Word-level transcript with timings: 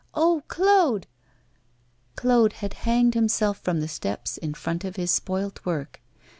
oh, 0.15 0.41
Claude!' 0.47 1.05
Claude 2.15 2.53
had 2.53 2.73
hanged 2.89 3.13
himself 3.13 3.59
from 3.59 3.81
the 3.81 3.87
steps 3.87 4.39
in 4.39 4.55
front 4.55 4.83
of 4.83 4.95
his 4.95 5.11
spoilt 5.11 5.63
work. 5.63 6.01